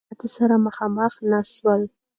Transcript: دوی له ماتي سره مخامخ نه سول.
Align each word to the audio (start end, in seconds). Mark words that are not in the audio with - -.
دوی 0.03 0.07
له 0.09 0.15
ماتي 0.19 0.27
سره 0.37 0.53
مخامخ 0.65 1.13
نه 1.29 1.39
سول. 1.55 1.81